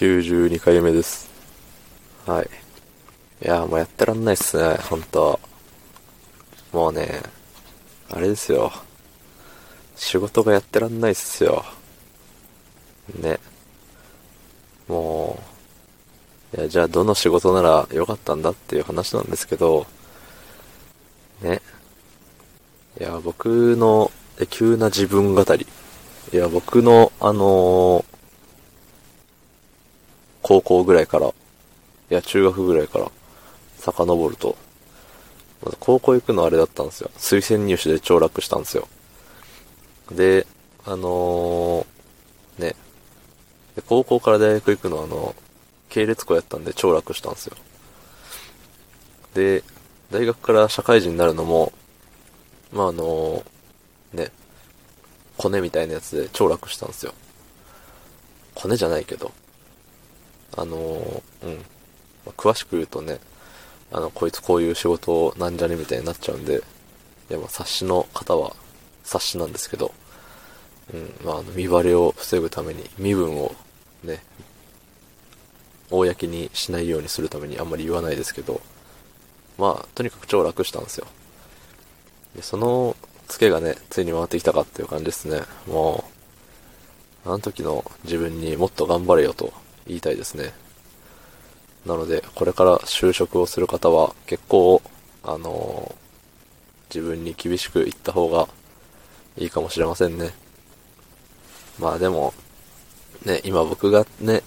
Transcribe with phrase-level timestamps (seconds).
[0.00, 1.28] 92回目です。
[2.24, 2.48] はい。
[3.44, 5.38] いや、もうやってらんないっすね、ほんと。
[6.72, 7.20] もうね、
[8.08, 8.72] あれですよ。
[9.96, 11.66] 仕事がやってらんないっすよ。
[13.20, 13.38] ね。
[14.88, 15.38] も
[16.54, 19.86] う、いや、じゃあどの仕事ならよかったんだっていう話なんですけど、
[21.42, 21.60] ね。
[22.98, 24.10] いや、僕の
[24.48, 25.66] 急な自分語り。
[26.32, 28.09] いや、僕の、あのー
[30.50, 31.32] 高校ぐらいから、い
[32.08, 33.08] や、中学ぐらいから、
[33.78, 34.56] 遡ると、
[35.62, 37.10] まず高校行くのあれだったんですよ。
[37.18, 38.88] 推薦入試で凋落したんですよ。
[40.10, 40.48] で、
[40.84, 42.74] あのーね、
[43.86, 45.36] 高校から大学行くのはあの、
[45.88, 47.56] 系列校やったんで凋落したんですよ。
[49.34, 49.62] で、
[50.10, 51.72] 大学から社会人になるのも、
[52.72, 53.44] まああの
[54.12, 54.32] ね、
[55.36, 57.14] コネみたいなやつで凋落したんですよ。
[58.56, 59.30] コネじゃないけど。
[60.56, 60.76] あの
[61.42, 61.56] うん。
[62.26, 63.18] まあ詳しく言うとね、
[63.92, 66.62] あの、こいつこういう仕事なんじゃねみたいになっちゃうんで、
[67.30, 68.54] いや、まあ、察しの方は
[69.04, 69.92] 察しなんですけど、
[70.94, 73.52] うん、まあ、あの、見バレを防ぐために、身分を
[74.04, 74.22] ね、
[75.90, 78.60] 公にしないようにするためにあんまり言わないですけど、
[79.58, 81.06] まあ、とにかく超楽したんですよ。
[82.36, 85.42] で、そのツケがね、ついに回ってきたかっていう感じですね。
[85.66, 86.04] も
[87.26, 89.52] う、あの時の自分にもっと頑張れよと
[89.90, 90.52] 言いたいですね。
[91.86, 94.82] なので、これから就職をする方は結構、
[95.22, 96.00] あのー
[96.90, 98.48] 自分に厳しく言った方が
[99.38, 100.32] いいかもしれませんね。
[101.78, 102.34] まあでも、
[103.24, 104.42] ね、今僕がね、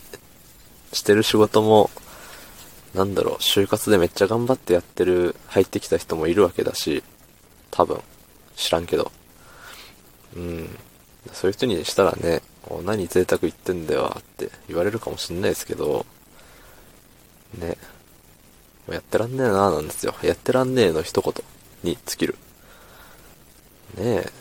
[0.92, 1.90] してる仕事も、
[2.94, 7.02] なんだろう、就活でめっちゃ頑張ってやってる、入ってきた人もいるわけだし、
[7.72, 8.02] 多分、
[8.56, 9.12] 知らんけど。
[10.36, 10.78] うん。
[11.32, 12.42] そういう人にしたらね、
[12.84, 16.06] 何贅沢言ってんだよって言われるかもしんないですけど、
[17.58, 17.78] ね。
[18.88, 20.16] もうやってらんねえなーなんですよ。
[20.24, 21.34] やってらんねえの一言
[21.84, 22.36] に尽きる。
[23.97, 24.31] ねえ。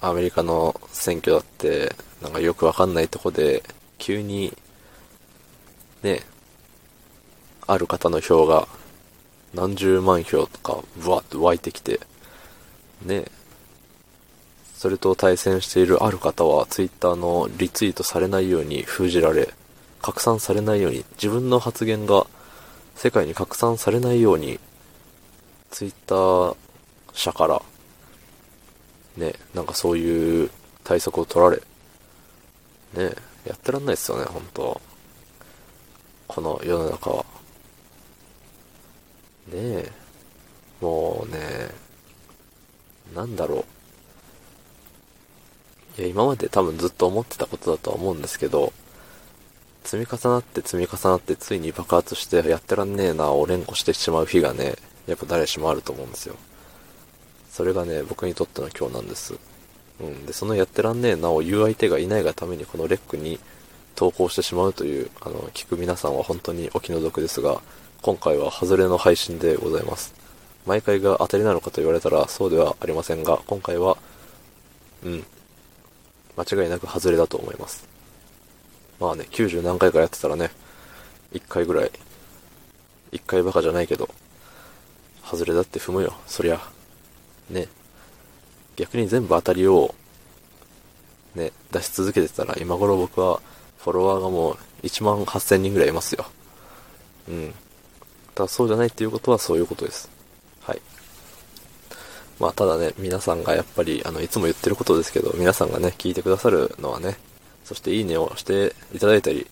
[0.00, 3.62] アメリカの選挙だって、なんかよくわかんないとこで、
[3.98, 4.56] 急に、
[6.02, 6.22] ねえ、
[7.66, 8.68] ある方の票が
[9.54, 12.00] 何十万票とか、ブワッと湧いてきて、
[13.04, 13.30] ねえ、
[14.78, 19.52] それと対戦しているある方は、ツイッターのリツイートされないように封じられ、
[20.00, 22.28] 拡散されないように、自分の発言が
[22.94, 24.60] 世界に拡散されないように、
[25.72, 26.56] ツイッター
[27.12, 27.60] 社から、
[29.16, 30.48] ね、なんかそういう
[30.84, 31.60] 対策を取られ、
[32.94, 34.80] ね、やってらんないですよね、本当
[36.28, 37.24] この世の中は。
[39.48, 39.92] ねえ、
[40.80, 41.68] もうね、
[43.12, 43.77] なんだろう。
[45.98, 48.72] いや、今まで多分ずっと思ってたことだとは思うんですけど、
[49.82, 54.76] 積み重なって積み重なってついに爆発してやってらんねえなを連呼してしまう日がね、
[55.06, 56.36] やっぱ誰しもあると思うんですよ。
[57.50, 59.34] それがね、僕にとっての今日なんです。
[60.00, 60.26] うん。
[60.26, 63.40] で、そのやってらんねえなを言う相手がいないがためにこのレックに
[63.96, 67.60] 投稿してしまうという、あの、聞く皆さんは本当にお気の毒ですが、
[68.02, 70.14] 今回は外れの配信でございます。
[70.66, 73.96] 毎回が当たりなのかと言われたらそうではありませんが、今回は、
[75.02, 75.26] うん、
[76.38, 77.88] 間違いなく外れだと思います。
[79.00, 80.50] まあね、90何回かやってたらね、
[81.32, 81.90] 1回ぐらい、
[83.12, 84.08] 1回バカじゃないけど、
[85.24, 86.60] 外れだって踏むよ、そりゃ。
[87.50, 87.68] ね。
[88.76, 89.94] 逆に全部当たりを、
[91.34, 93.40] ね、出し続けてたら、今頃僕は、
[93.78, 96.26] フォロワーがもう1万8000人ぐらいいますよ。
[97.28, 97.54] うん。
[98.34, 100.08] ただそうじゃないっていうことはそういうことです。
[102.38, 107.16] まあただね、皆さんがやっぱり、あの、いつも言ってることですけど、皆さんがね、聞いてくださるのはね、
[107.64, 109.46] そしていいねをしていただいたり、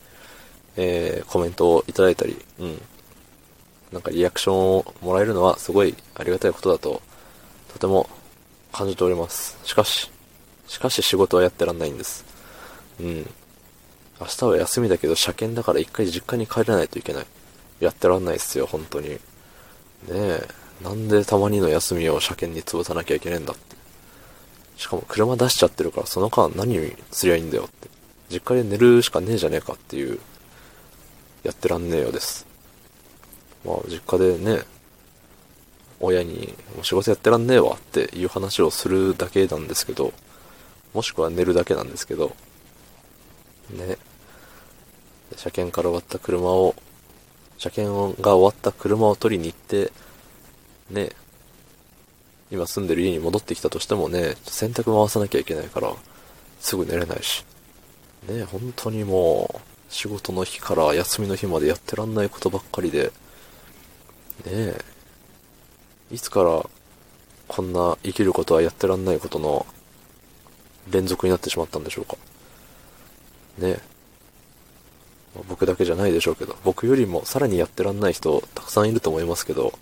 [0.76, 2.80] えー、コメントをいただいたり、うん。
[3.92, 7.02] なんかリアクションをもらえるのはすごいありがたいことだと、
[7.72, 8.08] とても
[8.72, 9.58] 感じております。
[9.64, 10.10] しかし、
[10.66, 12.24] しかし仕事はやってらんないんです。
[13.00, 13.28] うん。
[14.20, 17.26] 明日は休みだけど車検だから一回実家に帰らないといけない。
[17.80, 19.10] やってらんないっすよ、本当に。
[19.10, 19.18] ね
[20.08, 20.48] え。
[20.82, 23.76] なんでたまにの休みを車検に潰さなきゃいけねえんだって。
[24.76, 27.88] しかも車出しちゃってるからその間何すりゃいいんだよって。
[28.28, 30.18] 実家で寝るしかねえじゃねえかっていう、
[31.44, 32.46] やってらんねえようです。
[33.64, 34.62] まあ実家でね、
[36.00, 40.12] 親にもう仕事やってらんねえわっていう話をするだけなんですけど、
[40.92, 42.34] もしくは寝るだけなんですけど、
[43.70, 43.96] ね。
[45.36, 46.74] 車検から終わった車を、
[47.58, 49.92] 車検が終わった車を取りに行って、
[50.90, 51.10] ね、
[52.50, 55.92] 今住んでる家に戻ってきたとしてもね、洗濯回さなきゃいけないから、
[56.60, 57.44] すぐ寝れないし。
[58.28, 63.12] ね、本当にもう仕事の日から休みの日までやってらんないことばっかりで、ね
[64.46, 64.84] え、
[66.10, 66.68] いつから
[67.48, 69.66] こんな生きることはやってらんないことの
[70.90, 72.16] 連続になってしまったんでしょうか。
[73.58, 73.80] ねえ。
[75.48, 79.78] 僕だけじゃないでしょうけど、僕よりもさらにやってらんない人たくさんいると思いますけど、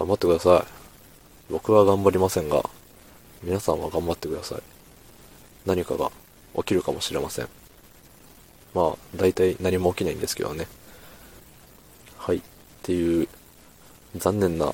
[0.00, 1.52] 頑張ってください。
[1.52, 2.64] 僕は頑張りませんが、
[3.42, 4.62] 皆さんは頑張ってください。
[5.66, 6.10] 何かが
[6.56, 7.48] 起きるかもしれません。
[8.72, 10.66] まあ、大体何も起きないんですけどね。
[12.16, 12.38] はい。
[12.38, 12.40] っ
[12.82, 13.28] ていう、
[14.16, 14.72] 残念な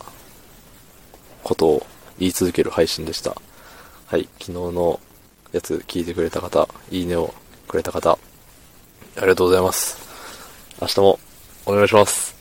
[1.42, 1.86] ことを
[2.20, 3.34] 言い続ける配信でした。
[4.06, 4.28] はい。
[4.38, 5.00] 昨日の
[5.50, 7.34] やつ聞いてくれた方、いいねを
[7.66, 8.18] くれた方、あ
[9.22, 9.98] りがとうございます。
[10.80, 11.18] 明日も
[11.64, 12.36] お願いします。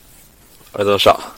[0.72, 1.35] ありがとうございました。